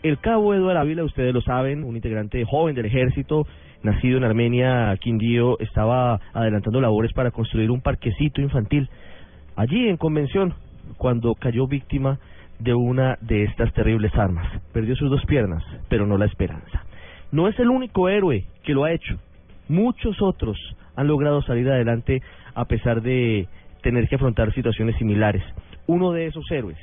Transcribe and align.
El 0.00 0.18
cabo 0.18 0.54
Eduardo 0.54 0.78
Ávila, 0.78 1.02
ustedes 1.02 1.34
lo 1.34 1.40
saben, 1.40 1.82
un 1.82 1.96
integrante 1.96 2.44
joven 2.44 2.76
del 2.76 2.86
ejército, 2.86 3.48
nacido 3.82 4.18
en 4.18 4.24
Armenia, 4.24 4.96
Quindío, 5.00 5.58
estaba 5.58 6.20
adelantando 6.32 6.80
labores 6.80 7.12
para 7.12 7.32
construir 7.32 7.68
un 7.72 7.80
parquecito 7.80 8.40
infantil 8.40 8.88
allí 9.56 9.88
en 9.88 9.96
convención 9.96 10.54
cuando 10.98 11.34
cayó 11.34 11.66
víctima 11.66 12.20
de 12.60 12.74
una 12.74 13.18
de 13.22 13.42
estas 13.42 13.72
terribles 13.72 14.14
armas. 14.14 14.46
Perdió 14.72 14.94
sus 14.94 15.10
dos 15.10 15.24
piernas, 15.26 15.64
pero 15.88 16.06
no 16.06 16.16
la 16.16 16.26
esperanza. 16.26 16.84
No 17.32 17.48
es 17.48 17.58
el 17.58 17.68
único 17.68 18.08
héroe 18.08 18.44
que 18.62 18.74
lo 18.74 18.84
ha 18.84 18.92
hecho. 18.92 19.18
Muchos 19.68 20.22
otros 20.22 20.56
han 20.94 21.08
logrado 21.08 21.42
salir 21.42 21.68
adelante 21.68 22.22
a 22.54 22.66
pesar 22.66 23.02
de 23.02 23.48
tener 23.82 24.08
que 24.08 24.14
afrontar 24.14 24.54
situaciones 24.54 24.96
similares. 24.96 25.42
Uno 25.88 26.12
de 26.12 26.26
esos 26.26 26.48
héroes 26.52 26.78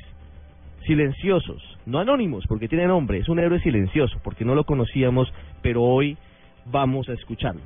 silenciosos, 0.86 1.62
no 1.86 1.98
anónimos, 1.98 2.46
porque 2.46 2.68
tiene 2.68 2.86
nombre, 2.86 3.18
es 3.18 3.28
un 3.28 3.38
héroe 3.38 3.60
silencioso, 3.60 4.18
porque 4.22 4.44
no 4.44 4.54
lo 4.54 4.64
conocíamos, 4.64 5.32
pero 5.62 5.82
hoy 5.82 6.16
vamos 6.64 7.08
a 7.08 7.12
escucharlo. 7.12 7.60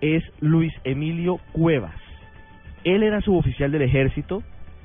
Es 0.00 0.24
Luis 0.40 0.72
Emilio 0.84 1.38
Cuevas. 1.52 1.94
Él 2.84 3.02
era 3.02 3.20
suboficial 3.20 3.70
del 3.70 3.82
ejército 3.82 4.42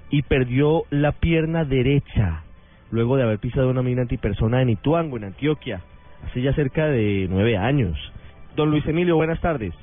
y 0.10 0.22
perdió 0.22 0.84
la 0.90 1.12
pierna 1.12 1.66
derecha 1.66 2.44
luego 2.92 3.18
de 3.18 3.24
haber 3.24 3.40
pisado 3.40 3.70
una 3.70 3.82
mina 3.82 4.04
antipersona 4.04 4.62
en 4.62 4.70
Ituango, 4.70 5.18
en 5.18 5.26
Antioquia, 5.26 5.82
hace 6.26 6.42
ya 6.42 6.54
cerca 6.54 6.86
de 6.88 7.28
nueve 7.30 7.58
años. 7.58 7.98
Don 8.56 8.70
Luis 8.72 8.86
Emilio, 8.88 9.16
buenas 9.16 9.42
tardes. 9.42 9.74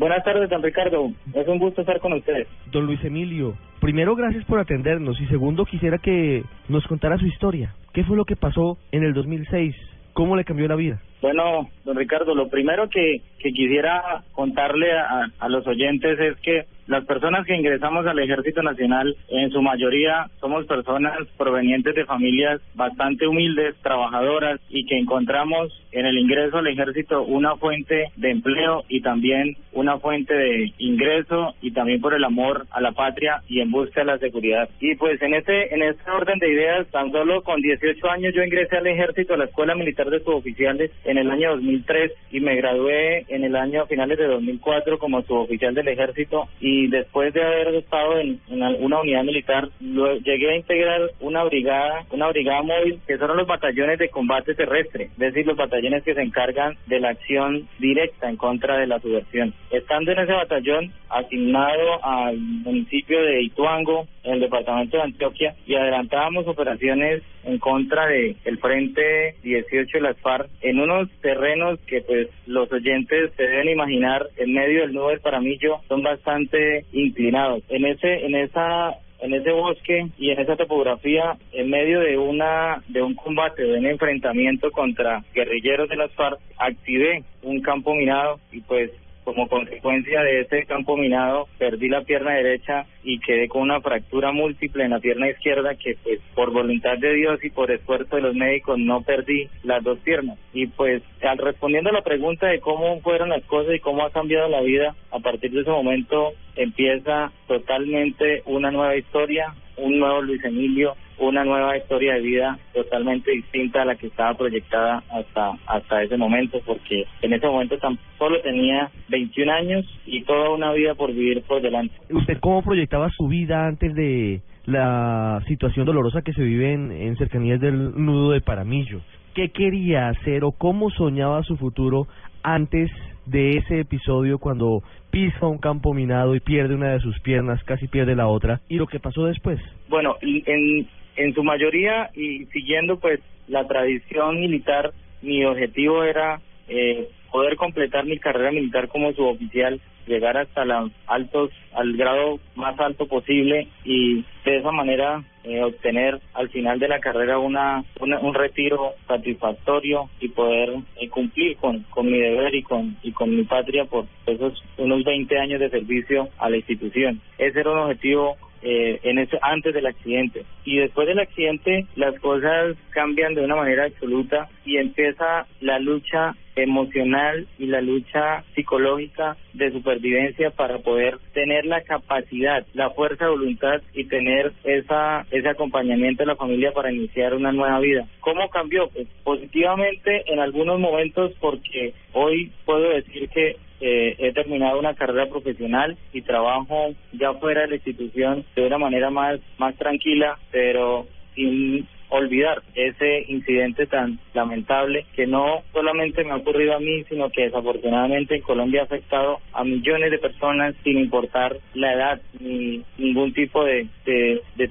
Buenas 0.00 0.24
tardes, 0.24 0.48
don 0.48 0.62
Ricardo. 0.62 1.12
Es 1.34 1.46
un 1.46 1.58
gusto 1.58 1.82
estar 1.82 2.00
con 2.00 2.14
ustedes. 2.14 2.48
Don 2.72 2.86
Luis 2.86 3.04
Emilio, 3.04 3.54
primero 3.82 4.16
gracias 4.16 4.46
por 4.46 4.58
atendernos 4.58 5.20
y 5.20 5.26
segundo 5.26 5.66
quisiera 5.66 5.98
que 5.98 6.42
nos 6.70 6.86
contara 6.86 7.18
su 7.18 7.26
historia. 7.26 7.74
¿Qué 7.92 8.02
fue 8.04 8.16
lo 8.16 8.24
que 8.24 8.34
pasó 8.34 8.78
en 8.92 9.02
el 9.02 9.12
2006? 9.12 9.76
¿Cómo 10.14 10.36
le 10.36 10.44
cambió 10.44 10.68
la 10.68 10.76
vida? 10.76 11.02
Bueno, 11.20 11.68
don 11.84 11.98
Ricardo, 11.98 12.34
lo 12.34 12.48
primero 12.48 12.88
que, 12.88 13.20
que 13.40 13.50
quisiera 13.52 14.22
contarle 14.32 14.90
a, 14.90 15.26
a 15.38 15.48
los 15.50 15.66
oyentes 15.66 16.18
es 16.18 16.40
que 16.40 16.64
las 16.90 17.04
personas 17.04 17.46
que 17.46 17.54
ingresamos 17.54 18.04
al 18.04 18.18
Ejército 18.18 18.62
Nacional, 18.62 19.16
en 19.28 19.50
su 19.52 19.62
mayoría 19.62 20.26
somos 20.40 20.66
personas 20.66 21.16
provenientes 21.38 21.94
de 21.94 22.04
familias 22.04 22.60
bastante 22.74 23.28
humildes, 23.28 23.76
trabajadoras 23.80 24.60
y 24.68 24.84
que 24.86 24.98
encontramos 24.98 25.72
en 25.92 26.06
el 26.06 26.18
ingreso 26.18 26.58
al 26.58 26.66
Ejército 26.66 27.22
una 27.22 27.54
fuente 27.56 28.06
de 28.16 28.30
empleo 28.30 28.82
y 28.88 29.02
también 29.02 29.56
una 29.72 29.98
fuente 29.98 30.34
de 30.34 30.72
ingreso 30.78 31.54
y 31.60 31.70
también 31.70 32.00
por 32.00 32.12
el 32.14 32.24
amor 32.24 32.66
a 32.72 32.80
la 32.80 32.90
patria 32.90 33.42
y 33.48 33.60
en 33.60 33.70
busca 33.70 34.00
de 34.00 34.06
la 34.06 34.18
seguridad. 34.18 34.68
Y 34.80 34.96
pues 34.96 35.22
en 35.22 35.34
este 35.34 35.72
en 35.72 35.82
este 35.82 36.10
orden 36.10 36.40
de 36.40 36.52
ideas, 36.52 36.88
tan 36.88 37.12
solo 37.12 37.42
con 37.42 37.60
18 37.60 38.10
años 38.10 38.34
yo 38.34 38.42
ingresé 38.42 38.78
al 38.78 38.86
Ejército, 38.88 39.34
a 39.34 39.36
la 39.36 39.44
Escuela 39.44 39.76
Militar 39.76 40.10
de 40.10 40.20
Suboficiales 40.20 40.90
en 41.04 41.18
el 41.18 41.30
año 41.30 41.50
2003 41.52 42.12
y 42.32 42.40
me 42.40 42.56
gradué 42.56 43.26
en 43.28 43.44
el 43.44 43.54
año 43.54 43.86
finales 43.86 44.18
de 44.18 44.26
2004 44.26 44.98
como 44.98 45.22
suboficial 45.22 45.72
del 45.72 45.86
Ejército 45.86 46.48
y 46.60 46.79
y 46.80 46.86
después 46.86 47.34
de 47.34 47.42
haber 47.42 47.74
estado 47.74 48.18
en, 48.18 48.40
una 48.48 49.00
unidad 49.00 49.22
militar, 49.22 49.68
llegué 49.80 50.52
a 50.52 50.56
integrar 50.56 51.10
una 51.20 51.44
brigada, 51.44 52.06
una 52.10 52.28
brigada 52.28 52.62
móvil, 52.62 52.98
que 53.06 53.18
son 53.18 53.36
los 53.36 53.46
batallones 53.46 53.98
de 53.98 54.08
combate 54.08 54.54
terrestre, 54.54 55.10
es 55.12 55.18
decir, 55.18 55.46
los 55.46 55.58
batallones 55.58 56.02
que 56.04 56.14
se 56.14 56.22
encargan 56.22 56.76
de 56.86 57.00
la 57.00 57.10
acción 57.10 57.68
directa 57.78 58.30
en 58.30 58.36
contra 58.36 58.78
de 58.78 58.86
la 58.86 58.98
subversión. 58.98 59.52
Estando 59.70 60.12
en 60.12 60.20
ese 60.20 60.32
batallón, 60.32 60.90
asignado 61.10 62.02
al 62.02 62.38
municipio 62.38 63.20
de 63.22 63.42
Ituango, 63.42 64.06
en 64.24 64.34
el 64.34 64.40
departamento 64.40 64.96
de 64.96 65.02
Antioquia, 65.02 65.54
y 65.66 65.74
adelantábamos 65.74 66.46
operaciones 66.46 67.22
en 67.44 67.58
contra 67.58 68.06
de 68.06 68.36
el 68.44 68.58
Frente 68.58 69.34
18 69.42 69.98
de 69.98 70.02
las 70.02 70.18
FARC 70.18 70.48
en 70.60 70.80
unos 70.80 71.10
terrenos 71.20 71.78
que 71.86 72.02
pues 72.02 72.28
los 72.46 72.70
oyentes 72.70 73.32
se 73.36 73.42
deben 73.42 73.70
imaginar 73.70 74.26
en 74.36 74.52
medio 74.52 74.82
del 74.82 74.92
nudo 74.92 75.08
del 75.08 75.20
Paramillo 75.20 75.80
son 75.88 76.02
bastante 76.02 76.69
inclinados. 76.92 77.62
En 77.68 77.84
ese, 77.84 78.26
en 78.26 78.34
esa 78.34 78.96
en 79.22 79.34
ese 79.34 79.52
bosque 79.52 80.06
y 80.18 80.30
en 80.30 80.40
esa 80.40 80.56
topografía, 80.56 81.36
en 81.52 81.68
medio 81.68 82.00
de 82.00 82.16
una 82.16 82.82
de 82.88 83.02
un 83.02 83.14
combate, 83.14 83.62
de 83.62 83.78
un 83.78 83.86
enfrentamiento 83.86 84.70
contra 84.70 85.22
guerrilleros 85.34 85.88
de 85.88 85.96
las 85.96 86.10
FARC, 86.12 86.40
activé 86.58 87.22
un 87.42 87.60
campo 87.60 87.94
minado 87.94 88.40
y 88.50 88.60
pues 88.60 88.90
como 89.30 89.46
consecuencia 89.48 90.22
de 90.22 90.40
ese 90.40 90.64
campo 90.66 90.96
minado 90.96 91.46
perdí 91.56 91.88
la 91.88 92.02
pierna 92.02 92.32
derecha 92.32 92.86
y 93.04 93.20
quedé 93.20 93.46
con 93.46 93.62
una 93.62 93.80
fractura 93.80 94.32
múltiple 94.32 94.84
en 94.84 94.90
la 94.90 94.98
pierna 94.98 95.30
izquierda 95.30 95.76
que 95.76 95.96
pues 96.02 96.18
por 96.34 96.50
voluntad 96.52 96.98
de 96.98 97.14
Dios 97.14 97.38
y 97.44 97.50
por 97.50 97.70
esfuerzo 97.70 98.16
de 98.16 98.22
los 98.22 98.34
médicos 98.34 98.76
no 98.76 99.02
perdí 99.02 99.48
las 99.62 99.84
dos 99.84 100.00
piernas. 100.00 100.36
Y 100.52 100.66
pues 100.66 101.02
al 101.22 101.38
respondiendo 101.38 101.90
a 101.90 101.92
la 101.92 102.02
pregunta 102.02 102.48
de 102.48 102.58
cómo 102.58 103.00
fueron 103.02 103.28
las 103.28 103.44
cosas 103.44 103.72
y 103.76 103.78
cómo 103.78 104.04
ha 104.04 104.10
cambiado 104.10 104.48
la 104.48 104.62
vida, 104.62 104.96
a 105.12 105.20
partir 105.20 105.52
de 105.52 105.60
ese 105.60 105.70
momento 105.70 106.32
empieza 106.56 107.30
totalmente 107.46 108.42
una 108.46 108.72
nueva 108.72 108.96
historia, 108.96 109.54
un 109.76 110.00
nuevo 110.00 110.22
Luis 110.22 110.44
Emilio, 110.44 110.96
una 111.20 111.44
nueva 111.44 111.76
historia 111.76 112.14
de 112.14 112.20
vida 112.20 112.58
totalmente 112.72 113.30
distinta 113.30 113.82
a 113.82 113.84
la 113.84 113.94
que 113.94 114.06
estaba 114.08 114.34
proyectada 114.34 115.02
hasta 115.10 115.52
hasta 115.66 116.02
ese 116.02 116.16
momento, 116.16 116.60
porque 116.66 117.04
en 117.22 117.32
ese 117.32 117.46
momento 117.46 117.78
tan 117.78 117.98
solo 118.18 118.40
tenía 118.40 118.90
21 119.08 119.52
años 119.52 120.00
y 120.06 120.22
toda 120.22 120.50
una 120.50 120.72
vida 120.72 120.94
por 120.94 121.12
vivir 121.12 121.42
por 121.42 121.60
delante. 121.60 121.94
¿Usted 122.10 122.38
cómo 122.40 122.62
proyectaba 122.62 123.10
su 123.10 123.28
vida 123.28 123.66
antes 123.66 123.94
de 123.94 124.40
la 124.64 125.42
situación 125.46 125.86
dolorosa 125.86 126.22
que 126.22 126.32
se 126.32 126.42
vive 126.42 126.72
en, 126.72 126.90
en 126.90 127.16
cercanías 127.16 127.60
del 127.60 127.92
nudo 127.96 128.32
de 128.32 128.40
Paramillo? 128.40 129.00
¿Qué 129.34 129.50
quería 129.50 130.08
hacer 130.08 130.42
o 130.42 130.52
cómo 130.52 130.90
soñaba 130.90 131.42
su 131.42 131.56
futuro 131.56 132.08
antes 132.42 132.90
de 133.26 133.50
ese 133.50 133.80
episodio 133.80 134.38
cuando 134.38 134.82
pisa 135.10 135.46
un 135.46 135.58
campo 135.58 135.92
minado 135.94 136.34
y 136.34 136.40
pierde 136.40 136.74
una 136.74 136.92
de 136.92 137.00
sus 137.00 137.18
piernas, 137.20 137.62
casi 137.64 137.86
pierde 137.88 138.16
la 138.16 138.26
otra, 138.26 138.60
y 138.68 138.76
lo 138.76 138.86
que 138.86 139.00
pasó 139.00 139.24
después? 139.24 139.60
Bueno, 139.88 140.16
en, 140.20 140.88
en 141.20 141.34
su 141.34 141.44
mayoría 141.44 142.10
y 142.14 142.46
siguiendo 142.46 142.98
pues 142.98 143.20
la 143.46 143.66
tradición 143.66 144.40
militar, 144.40 144.92
mi 145.22 145.44
objetivo 145.44 146.02
era 146.02 146.40
eh, 146.68 147.08
poder 147.30 147.56
completar 147.56 148.06
mi 148.06 148.18
carrera 148.18 148.50
militar 148.50 148.88
como 148.88 149.12
suboficial, 149.12 149.80
llegar 150.06 150.38
hasta 150.38 150.64
los 150.64 150.90
altos, 151.06 151.50
al 151.74 151.92
grado 151.96 152.40
más 152.54 152.78
alto 152.80 153.06
posible 153.06 153.68
y 153.84 154.24
de 154.44 154.56
esa 154.56 154.72
manera 154.72 155.22
eh, 155.44 155.62
obtener 155.62 156.20
al 156.32 156.48
final 156.48 156.78
de 156.78 156.88
la 156.88 157.00
carrera 157.00 157.38
una, 157.38 157.84
un 158.00 158.34
retiro 158.34 158.94
satisfactorio 159.06 160.08
y 160.20 160.28
poder 160.28 160.70
eh, 160.96 161.08
cumplir 161.10 161.56
con, 161.58 161.80
con 161.90 162.10
mi 162.10 162.18
deber 162.18 162.54
y 162.54 162.62
con 162.62 162.96
y 163.02 163.12
con 163.12 163.36
mi 163.36 163.44
patria 163.44 163.84
por 163.84 164.06
esos 164.26 164.62
unos 164.78 165.04
20 165.04 165.38
años 165.38 165.60
de 165.60 165.70
servicio 165.70 166.28
a 166.38 166.48
la 166.48 166.56
institución. 166.56 167.20
Ese 167.38 167.60
era 167.60 167.70
un 167.70 167.78
objetivo 167.78 168.36
eh, 168.62 169.00
en 169.02 169.18
ese, 169.18 169.38
antes 169.42 169.74
del 169.74 169.86
accidente. 169.86 170.44
Y 170.64 170.78
después 170.78 171.08
del 171.08 171.18
accidente 171.18 171.86
las 171.96 172.18
cosas 172.20 172.76
cambian 172.90 173.34
de 173.34 173.44
una 173.44 173.56
manera 173.56 173.84
absoluta 173.84 174.48
y 174.64 174.76
empieza 174.76 175.46
la 175.60 175.78
lucha 175.78 176.34
emocional 176.56 177.46
y 177.58 177.66
la 177.66 177.80
lucha 177.80 178.44
psicológica 178.54 179.36
de 179.54 179.72
supervivencia 179.72 180.50
para 180.50 180.78
poder 180.78 181.18
tener 181.32 181.64
la 181.64 181.82
capacidad, 181.82 182.66
la 182.74 182.90
fuerza 182.90 183.24
de 183.24 183.30
voluntad 183.30 183.82
y 183.92 184.04
tener 184.04 184.52
esa 184.64 185.26
ese 185.30 185.48
acompañamiento 185.48 186.22
de 186.22 186.28
la 186.28 186.36
familia 186.36 186.72
para 186.72 186.92
iniciar 186.92 187.34
una 187.34 187.52
nueva 187.52 187.78
vida. 187.80 188.06
¿Cómo 188.20 188.48
cambió? 188.50 188.88
Pues 188.88 189.08
positivamente 189.24 190.24
en 190.26 190.40
algunos 190.40 190.78
momentos 190.78 191.32
porque 191.40 191.94
hoy 192.12 192.52
puedo 192.64 192.90
decir 192.90 193.28
que 193.28 193.56
eh, 193.80 194.14
he 194.18 194.32
terminado 194.32 194.78
una 194.78 194.94
carrera 194.94 195.28
profesional 195.28 195.96
y 196.12 196.20
trabajo 196.22 196.94
ya 197.12 197.32
fuera 197.34 197.62
de 197.62 197.68
la 197.68 197.74
institución 197.76 198.44
de 198.54 198.66
una 198.66 198.76
manera 198.76 199.10
más, 199.10 199.40
más 199.58 199.74
tranquila, 199.76 200.38
pero 200.50 201.06
sin 201.34 201.88
olvidar 202.10 202.62
ese 202.74 203.24
incidente 203.28 203.86
tan 203.86 204.18
lamentable 204.34 205.06
que 205.14 205.26
no 205.26 205.62
solamente 205.72 206.24
me 206.24 206.32
ha 206.32 206.36
ocurrido 206.36 206.76
a 206.76 206.80
mí, 206.80 207.04
sino 207.08 207.30
que 207.30 207.44
desafortunadamente 207.44 208.36
en 208.36 208.42
Colombia 208.42 208.82
ha 208.82 208.84
afectado 208.84 209.38
a 209.52 209.64
millones 209.64 210.10
de 210.10 210.18
personas 210.18 210.74
sin 210.84 210.98
importar 210.98 211.56
la 211.74 211.94
edad 211.94 212.20
ni 212.38 212.82
ningún 212.98 213.32
tipo 213.32 213.64
de, 213.64 213.88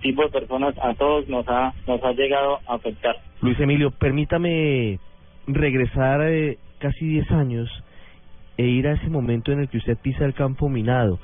tipo 0.01 0.23
de 0.23 0.29
personas, 0.29 0.75
a 0.81 0.93
todos 0.93 1.27
nos 1.27 1.47
ha, 1.47 1.73
nos 1.87 2.03
ha 2.03 2.11
llegado 2.13 2.59
a 2.67 2.75
afectar. 2.75 3.15
Luis 3.41 3.59
Emilio, 3.59 3.91
permítame 3.91 4.99
regresar 5.47 6.21
eh, 6.27 6.57
casi 6.79 7.05
10 7.05 7.31
años 7.31 7.69
e 8.57 8.65
ir 8.65 8.87
a 8.87 8.93
ese 8.93 9.09
momento 9.09 9.51
en 9.51 9.61
el 9.61 9.69
que 9.69 9.77
usted 9.77 9.97
pisa 9.97 10.25
el 10.25 10.33
campo 10.33 10.67
minado. 10.69 11.19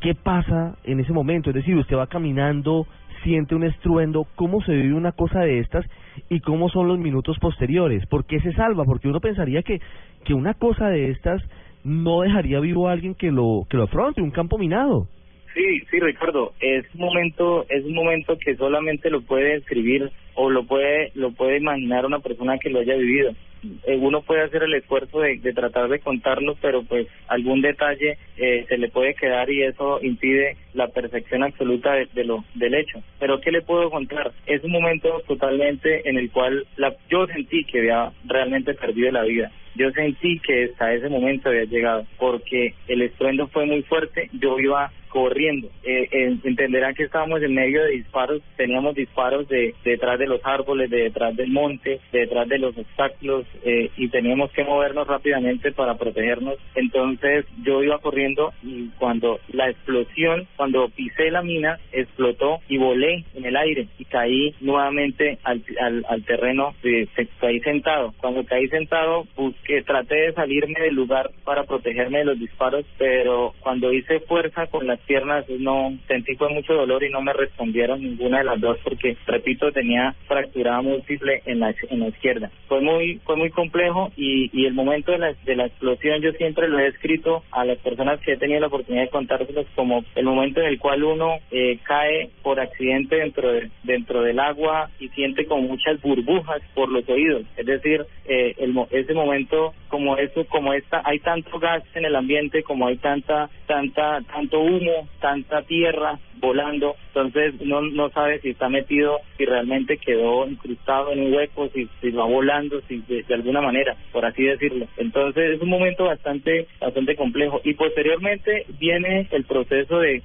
¿Qué 0.00 0.14
pasa 0.14 0.76
en 0.84 0.98
ese 0.98 1.12
momento? 1.12 1.50
Es 1.50 1.56
decir, 1.56 1.76
usted 1.76 1.96
va 1.96 2.06
caminando, 2.06 2.86
siente 3.22 3.54
un 3.54 3.64
estruendo, 3.64 4.26
¿cómo 4.34 4.62
se 4.62 4.72
vive 4.72 4.94
una 4.94 5.12
cosa 5.12 5.40
de 5.40 5.60
estas 5.60 5.86
y 6.28 6.40
cómo 6.40 6.68
son 6.68 6.88
los 6.88 6.98
minutos 6.98 7.38
posteriores? 7.38 8.06
¿Por 8.06 8.24
qué 8.24 8.40
se 8.40 8.52
salva? 8.52 8.84
Porque 8.84 9.08
uno 9.08 9.20
pensaría 9.20 9.62
que, 9.62 9.80
que 10.24 10.34
una 10.34 10.54
cosa 10.54 10.88
de 10.88 11.10
estas 11.10 11.42
no 11.84 12.20
dejaría 12.22 12.60
vivo 12.60 12.88
a 12.88 12.92
alguien 12.92 13.14
que 13.14 13.30
lo, 13.30 13.66
que 13.68 13.76
lo 13.76 13.84
afronte, 13.84 14.22
un 14.22 14.30
campo 14.30 14.58
minado. 14.58 15.08
Sí, 15.54 15.80
sí, 15.90 15.98
Ricardo, 15.98 16.52
es 16.60 16.84
un 16.94 17.00
momento, 17.00 17.66
es 17.68 17.84
un 17.84 17.94
momento 17.94 18.38
que 18.38 18.54
solamente 18.54 19.10
lo 19.10 19.22
puede 19.22 19.56
escribir 19.56 20.10
o 20.34 20.48
lo 20.48 20.64
puede 20.64 21.10
lo 21.14 21.32
puede 21.32 21.58
imaginar 21.58 22.06
una 22.06 22.20
persona 22.20 22.58
que 22.58 22.70
lo 22.70 22.78
haya 22.78 22.94
vivido. 22.94 23.32
Eh, 23.62 23.96
uno 23.96 24.22
puede 24.22 24.42
hacer 24.42 24.62
el 24.62 24.74
esfuerzo 24.74 25.20
de, 25.20 25.38
tratar 25.54 25.88
de 25.88 26.00
contarlo, 26.00 26.56
pero 26.60 26.82
pues 26.82 27.06
algún 27.28 27.60
detalle 27.60 28.18
eh, 28.36 28.64
se 28.68 28.78
le 28.78 28.88
puede 28.88 29.14
quedar 29.14 29.50
y 29.50 29.62
eso 29.62 30.00
impide 30.02 30.56
la 30.74 30.88
perfección 30.88 31.42
absoluta 31.42 31.92
de, 31.92 32.24
lo 32.24 32.44
del 32.54 32.74
hecho. 32.74 33.02
Pero 33.18 33.40
¿qué 33.40 33.50
le 33.50 33.62
puedo 33.62 33.90
contar? 33.90 34.32
Es 34.46 34.62
un 34.64 34.72
momento 34.72 35.22
totalmente 35.26 36.08
en 36.08 36.16
el 36.16 36.30
cual 36.30 36.66
la, 36.76 36.94
yo 37.08 37.26
sentí 37.26 37.64
que 37.64 37.80
había 37.80 38.12
realmente 38.24 38.74
perdido 38.74 39.12
la 39.12 39.22
vida. 39.22 39.50
Yo 39.74 39.90
sentí 39.92 40.40
que 40.40 40.64
hasta 40.64 40.92
ese 40.92 41.08
momento 41.08 41.48
había 41.48 41.64
llegado, 41.64 42.04
porque 42.18 42.74
el 42.88 43.02
estruendo 43.02 43.46
fue 43.48 43.66
muy 43.66 43.82
fuerte, 43.82 44.28
yo 44.32 44.58
iba 44.58 44.90
corriendo. 45.10 45.68
Eh, 45.82 46.08
entenderán 46.44 46.94
que 46.94 47.04
estábamos 47.04 47.42
en 47.42 47.54
medio 47.54 47.84
de 47.84 47.90
disparos, 47.90 48.40
teníamos 48.56 48.94
disparos 48.94 49.46
de, 49.48 49.74
detrás 49.84 50.18
de 50.18 50.26
los 50.26 50.40
árboles, 50.44 50.88
de 50.88 51.02
detrás 51.02 51.36
del 51.36 51.50
monte, 51.50 52.00
de 52.12 52.20
detrás 52.20 52.48
de 52.48 52.58
los 52.58 52.76
obstáculos 52.78 53.44
eh, 53.64 53.90
y 53.96 54.08
teníamos 54.08 54.50
que 54.52 54.64
movernos 54.64 55.06
rápidamente 55.06 55.72
para 55.72 55.98
protegernos. 55.98 56.56
Entonces 56.74 57.44
yo 57.62 57.82
iba 57.82 57.98
corriendo 57.98 58.52
y 58.62 58.88
cuando 58.98 59.40
la 59.52 59.68
explosión, 59.68 60.46
cuando 60.56 60.88
pisé 60.88 61.30
la 61.30 61.42
mina, 61.42 61.78
explotó 61.92 62.60
y 62.68 62.78
volé 62.78 63.24
en 63.34 63.44
el 63.44 63.56
aire 63.56 63.88
y 63.98 64.04
caí 64.04 64.54
nuevamente 64.60 65.38
al, 65.42 65.62
al, 65.80 66.04
al 66.08 66.24
terreno, 66.24 66.74
de, 66.82 67.08
caí 67.40 67.60
sentado. 67.60 68.14
Cuando 68.18 68.44
caí 68.44 68.68
sentado, 68.68 69.26
busqué, 69.36 69.82
traté 69.82 70.14
de 70.14 70.32
salirme 70.32 70.80
del 70.80 70.94
lugar 70.94 71.30
para 71.44 71.64
protegerme 71.64 72.18
de 72.18 72.24
los 72.26 72.38
disparos, 72.38 72.84
pero 72.96 73.54
cuando 73.60 73.92
hice 73.92 74.20
fuerza 74.20 74.66
con 74.68 74.86
la 74.86 74.99
piernas 75.06 75.44
no 75.58 75.92
sentí 76.06 76.34
fue 76.36 76.48
mucho 76.48 76.74
dolor 76.74 77.02
y 77.04 77.10
no 77.10 77.20
me 77.20 77.32
respondieron 77.32 78.02
ninguna 78.02 78.38
de 78.38 78.44
las 78.44 78.60
dos 78.60 78.78
porque 78.82 79.16
repito 79.26 79.72
tenía 79.72 80.14
fracturada 80.26 80.82
múltiple 80.82 81.42
en 81.46 81.60
la 81.60 81.74
en 81.88 82.00
la 82.00 82.08
izquierda. 82.08 82.50
Fue 82.68 82.80
muy 82.80 83.20
fue 83.24 83.36
muy 83.36 83.50
complejo 83.50 84.10
y, 84.16 84.50
el 84.66 84.74
momento 84.74 85.12
de 85.12 85.18
la, 85.18 85.34
de 85.44 85.56
la 85.56 85.66
explosión 85.66 86.20
yo 86.20 86.32
siempre 86.32 86.68
lo 86.68 86.78
he 86.78 86.86
escrito 86.86 87.42
a 87.50 87.64
las 87.64 87.78
personas 87.78 88.20
que 88.20 88.32
he 88.32 88.36
tenido 88.36 88.60
la 88.60 88.66
oportunidad 88.68 89.04
de 89.04 89.10
contárselos 89.10 89.66
como 89.74 90.04
el 90.14 90.24
momento 90.24 90.60
en 90.60 90.66
el 90.66 90.78
cual 90.78 91.02
uno 91.02 91.38
eh, 91.50 91.78
cae 91.82 92.30
por 92.42 92.60
accidente 92.60 93.16
dentro 93.16 93.52
de, 93.52 93.70
dentro 93.82 94.22
del 94.22 94.38
agua 94.38 94.90
y 95.00 95.08
siente 95.08 95.46
como 95.46 95.62
muchas 95.62 96.00
burbujas 96.00 96.62
por 96.74 96.88
los 96.90 97.08
oídos. 97.08 97.42
Es 97.56 97.66
decir 97.66 98.04
eh, 98.26 98.54
el, 98.58 98.74
ese 98.90 99.14
momento 99.14 99.74
como 99.88 100.16
eso 100.16 100.44
como 100.46 100.72
esta 100.72 101.02
hay 101.04 101.18
tanto 101.20 101.58
gas 101.58 101.82
en 101.94 102.04
el 102.04 102.16
ambiente 102.16 102.62
como 102.62 102.86
hay 102.86 102.96
tanta 102.96 103.50
tanta 103.66 104.20
tanto 104.32 104.60
humo 104.60 104.89
tanta 105.20 105.62
tierra 105.62 106.18
volando, 106.40 106.96
entonces 107.08 107.54
no 107.60 107.82
no 107.82 108.10
sabe 108.10 108.40
si 108.40 108.50
está 108.50 108.68
metido, 108.68 109.18
si 109.36 109.44
realmente 109.44 109.98
quedó 109.98 110.46
incrustado 110.46 111.12
en 111.12 111.20
un 111.20 111.34
hueco, 111.34 111.68
si, 111.68 111.88
si 112.00 112.10
va 112.10 112.24
volando, 112.24 112.80
si 112.88 113.02
de, 113.08 113.24
alguna 113.34 113.60
manera, 113.60 113.96
por 114.12 114.24
así 114.24 114.44
decirlo. 114.44 114.86
Entonces 114.96 115.56
es 115.56 115.60
un 115.60 115.68
momento 115.68 116.04
bastante 116.04 116.66
bastante 116.80 117.14
complejo. 117.16 117.60
Y 117.64 117.74
posteriormente 117.74 118.64
viene 118.78 119.28
el 119.30 119.44
proceso 119.44 119.98
de 119.98 120.22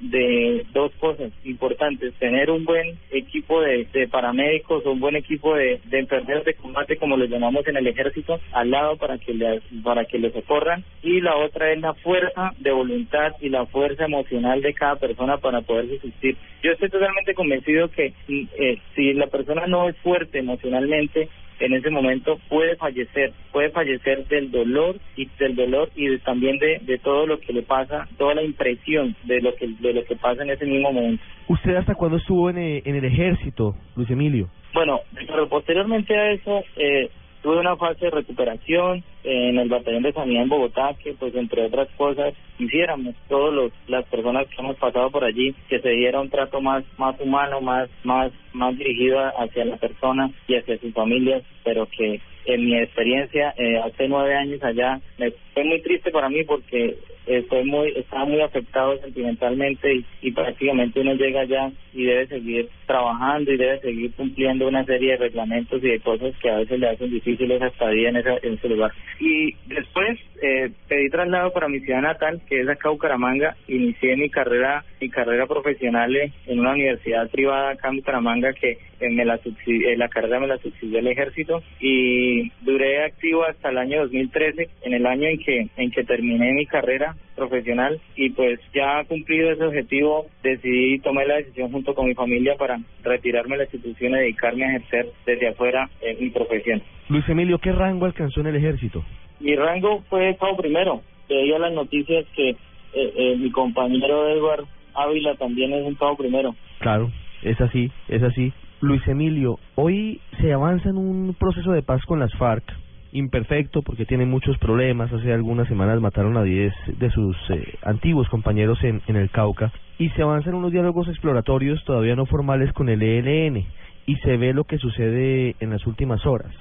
de, 0.00 0.66
dos 0.72 0.92
cosas 1.00 1.32
importantes, 1.44 2.14
tener 2.14 2.50
un 2.50 2.64
buen 2.64 2.98
equipo 3.10 3.60
de, 3.60 3.86
paramédicos, 4.10 4.84
un 4.86 5.00
buen 5.00 5.16
equipo 5.16 5.54
de, 5.54 5.80
enfermeros 5.90 6.44
de 6.44 6.54
combate 6.54 6.96
como 6.96 7.16
lo 7.16 7.24
llamamos 7.24 7.66
en 7.66 7.76
el 7.76 7.86
ejército 7.86 8.40
al 8.52 8.70
lado 8.70 8.96
para 8.96 9.18
que 9.18 9.34
le 9.34 9.60
para 9.82 10.04
que 10.04 10.18
le 10.18 10.30
socorran. 10.30 10.84
Y 11.02 11.20
la 11.20 11.36
otra 11.36 11.72
es 11.72 11.80
la 11.80 11.94
fuerza 11.94 12.52
de 12.58 12.70
voluntad 12.70 13.32
y 13.40 13.48
la 13.48 13.66
fuerza 13.66 13.87
emocional 13.98 14.60
de 14.62 14.74
cada 14.74 14.96
persona 14.96 15.38
para 15.38 15.62
poder 15.62 15.88
resistir. 15.88 16.36
Yo 16.62 16.72
estoy 16.72 16.90
totalmente 16.90 17.34
convencido 17.34 17.88
que 17.88 18.12
eh, 18.28 18.78
si 18.94 19.12
la 19.14 19.26
persona 19.26 19.66
no 19.66 19.88
es 19.88 19.96
fuerte 19.98 20.38
emocionalmente, 20.38 21.28
en 21.60 21.72
ese 21.72 21.90
momento 21.90 22.38
puede 22.48 22.76
fallecer, 22.76 23.32
puede 23.52 23.70
fallecer 23.70 24.26
del 24.28 24.50
dolor 24.50 24.96
y 25.16 25.28
del 25.38 25.56
dolor 25.56 25.90
y 25.96 26.16
también 26.18 26.58
de, 26.58 26.78
de 26.82 26.98
todo 26.98 27.26
lo 27.26 27.40
que 27.40 27.52
le 27.52 27.62
pasa, 27.62 28.06
toda 28.16 28.34
la 28.34 28.42
impresión 28.42 29.16
de 29.24 29.40
lo 29.40 29.54
que 29.54 29.68
de 29.80 29.92
lo 29.92 30.04
que 30.04 30.16
pasa 30.16 30.42
en 30.42 30.50
ese 30.50 30.66
mismo 30.66 30.92
momento. 30.92 31.22
¿Usted 31.48 31.74
hasta 31.76 31.94
cuándo 31.94 32.18
estuvo 32.18 32.50
en, 32.50 32.58
eh, 32.58 32.82
en 32.84 32.96
el 32.96 33.04
ejército, 33.04 33.74
Luis 33.96 34.10
Emilio? 34.10 34.48
Bueno, 34.72 35.00
pero 35.26 35.48
posteriormente 35.48 36.16
a 36.16 36.32
eso 36.32 36.62
eh, 36.76 37.10
tuve 37.42 37.58
una 37.58 37.76
fase 37.76 38.04
de 38.04 38.10
recuperación 38.10 39.02
en 39.28 39.58
el 39.58 39.68
batallón 39.68 40.02
de 40.02 40.12
sanidad 40.12 40.44
en 40.44 40.48
Bogotá 40.48 40.94
que 41.02 41.12
pues 41.12 41.34
entre 41.34 41.66
otras 41.66 41.88
cosas 41.96 42.32
hiciéramos 42.58 43.14
todos 43.28 43.52
los 43.52 43.72
las 43.86 44.06
personas 44.06 44.46
que 44.48 44.56
hemos 44.58 44.76
pasado 44.76 45.10
por 45.10 45.24
allí 45.24 45.54
que 45.68 45.80
se 45.80 45.90
diera 45.90 46.20
un 46.20 46.30
trato 46.30 46.60
más 46.60 46.82
más 46.96 47.20
humano 47.20 47.60
más 47.60 47.90
más 48.04 48.32
más 48.52 48.76
dirigido 48.78 49.20
hacia 49.38 49.66
la 49.66 49.76
persona 49.76 50.30
y 50.46 50.56
hacia 50.56 50.78
sus 50.78 50.94
familias 50.94 51.42
pero 51.62 51.86
que 51.86 52.20
en 52.46 52.64
mi 52.64 52.78
experiencia 52.78 53.52
eh, 53.58 53.78
hace 53.78 54.08
nueve 54.08 54.34
años 54.34 54.62
allá 54.62 55.00
me, 55.18 55.30
fue 55.52 55.64
muy 55.64 55.82
triste 55.82 56.10
para 56.10 56.30
mí 56.30 56.44
porque 56.44 56.96
estoy 57.28 57.64
muy 57.64 57.92
estaba 57.94 58.24
muy 58.24 58.40
afectado 58.40 58.98
sentimentalmente 58.98 60.02
y, 60.22 60.32
prácticamente 60.32 61.00
uno 61.00 61.14
llega 61.14 61.40
allá 61.40 61.70
y 61.92 62.04
debe 62.04 62.26
seguir 62.26 62.68
trabajando 62.86 63.52
y 63.52 63.56
debe 63.56 63.80
seguir 63.80 64.12
cumpliendo 64.14 64.66
una 64.66 64.84
serie 64.84 65.12
de 65.12 65.16
reglamentos 65.18 65.82
y 65.82 65.88
de 65.88 66.00
cosas 66.00 66.34
que 66.40 66.50
a 66.50 66.58
veces 66.58 66.78
le 66.78 66.88
hacen 66.88 67.10
difíciles 67.10 67.56
esa 67.56 67.66
estadía 67.66 68.08
en, 68.08 68.16
en 68.16 68.54
ese 68.54 68.68
lugar. 68.68 68.92
Y 69.20 69.56
después 69.66 70.18
eh, 70.42 70.70
pedí 70.88 71.10
traslado 71.10 71.52
para 71.52 71.68
mi 71.68 71.80
ciudad 71.80 72.02
natal, 72.02 72.40
que 72.48 72.60
es 72.60 72.68
acá 72.68 72.90
Bucaramanga. 72.90 73.56
Inicié 73.66 74.16
mi 74.16 74.30
carrera 74.30 74.84
mi 75.00 75.08
carrera 75.10 75.46
profesional 75.46 76.14
en 76.46 76.60
una 76.60 76.72
universidad 76.72 77.28
privada 77.30 77.70
acá 77.70 77.88
en 77.88 77.96
Bucaramanga 77.96 78.52
que 78.52 78.78
eh, 79.00 79.10
me 79.10 79.24
la 79.24 79.36
eh, 79.36 79.96
la 79.96 80.08
carrera 80.08 80.40
me 80.40 80.46
la 80.46 80.58
subsidió 80.58 80.98
el 80.98 81.06
ejército 81.06 81.62
y 81.80 82.50
duré 82.62 83.04
activo 83.04 83.44
hasta 83.44 83.70
el 83.70 83.78
año 83.78 84.02
2013, 84.02 84.68
en 84.82 84.94
el 84.94 85.06
año 85.06 85.28
en 85.28 85.38
que 85.38 85.68
en 85.76 85.90
que 85.90 86.04
terminé 86.04 86.52
mi 86.52 86.66
carrera 86.66 87.14
profesional 87.38 88.00
y 88.16 88.30
pues 88.30 88.60
ya 88.74 89.04
cumplido 89.04 89.50
ese 89.50 89.64
objetivo 89.64 90.26
decidí 90.42 90.98
tomé 90.98 91.26
la 91.26 91.36
decisión 91.36 91.72
junto 91.72 91.94
con 91.94 92.06
mi 92.06 92.14
familia 92.14 92.56
para 92.56 92.78
retirarme 93.02 93.52
de 93.52 93.58
la 93.58 93.64
institución 93.64 94.12
y 94.12 94.18
dedicarme 94.18 94.64
a 94.64 94.76
ejercer 94.76 95.06
desde 95.24 95.48
afuera 95.48 95.88
mi 96.20 96.30
profesión. 96.30 96.82
Luis 97.08 97.26
Emilio, 97.28 97.58
¿qué 97.58 97.72
rango 97.72 98.04
alcanzó 98.04 98.40
en 98.40 98.48
el 98.48 98.56
ejército? 98.56 99.02
Mi 99.40 99.54
rango 99.56 100.02
fue 100.10 100.30
Estado 100.30 100.56
Primero. 100.56 101.02
Veía 101.28 101.58
las 101.58 101.72
noticias 101.72 102.26
que 102.34 102.50
eh, 102.50 102.56
eh, 102.94 103.36
mi 103.38 103.50
compañero 103.50 104.28
Edward 104.28 104.64
Ávila 104.94 105.34
también 105.36 105.72
es 105.72 105.84
un 105.84 105.92
Estado 105.92 106.16
Primero. 106.16 106.54
Claro, 106.80 107.10
es 107.42 107.60
así, 107.60 107.90
es 108.08 108.22
así. 108.22 108.52
Luis 108.80 109.06
Emilio, 109.06 109.58
hoy 109.74 110.20
se 110.40 110.52
avanza 110.52 110.88
en 110.88 110.96
un 110.96 111.34
proceso 111.34 111.72
de 111.72 111.82
paz 111.82 112.04
con 112.06 112.20
las 112.20 112.32
FARC, 112.34 112.64
imperfecto 113.12 113.82
porque 113.82 114.06
tiene 114.06 114.26
muchos 114.26 114.58
problemas. 114.58 115.12
Hace 115.12 115.32
algunas 115.32 115.68
semanas 115.68 116.00
mataron 116.00 116.36
a 116.36 116.42
10 116.42 116.72
de 116.98 117.10
sus 117.10 117.36
eh, 117.50 117.78
antiguos 117.82 118.28
compañeros 118.28 118.82
en, 118.84 119.02
en 119.06 119.16
el 119.16 119.30
Cauca 119.30 119.72
y 119.98 120.10
se 120.10 120.22
avanza 120.22 120.50
en 120.50 120.56
unos 120.56 120.72
diálogos 120.72 121.08
exploratorios 121.08 121.84
todavía 121.84 122.16
no 122.16 122.26
formales 122.26 122.72
con 122.72 122.88
el 122.88 123.02
ELN 123.02 123.64
y 124.06 124.16
se 124.16 124.36
ve 124.36 124.54
lo 124.54 124.64
que 124.64 124.78
sucede 124.78 125.56
en 125.60 125.70
las 125.70 125.86
últimas 125.86 126.24
horas. 126.24 126.52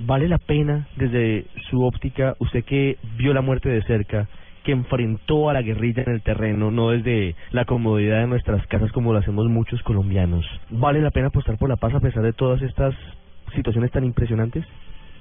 ¿Vale 0.00 0.28
la 0.28 0.38
pena 0.38 0.86
desde 0.96 1.44
su 1.68 1.84
óptica, 1.84 2.36
usted 2.38 2.64
que 2.64 2.98
vio 3.16 3.34
la 3.34 3.40
muerte 3.40 3.68
de 3.68 3.82
cerca, 3.82 4.28
que 4.62 4.72
enfrentó 4.72 5.50
a 5.50 5.52
la 5.52 5.62
guerrilla 5.62 6.04
en 6.06 6.12
el 6.12 6.22
terreno, 6.22 6.70
no 6.70 6.90
desde 6.90 7.34
la 7.50 7.64
comodidad 7.64 8.20
de 8.20 8.28
nuestras 8.28 8.66
casas 8.68 8.92
como 8.92 9.12
lo 9.12 9.18
hacemos 9.18 9.48
muchos 9.48 9.82
colombianos? 9.82 10.46
¿Vale 10.70 11.02
la 11.02 11.10
pena 11.10 11.28
apostar 11.28 11.58
por 11.58 11.68
la 11.68 11.76
paz 11.76 11.94
a 11.94 12.00
pesar 12.00 12.22
de 12.22 12.32
todas 12.32 12.62
estas 12.62 12.94
situaciones 13.54 13.90
tan 13.90 14.04
impresionantes? 14.04 14.64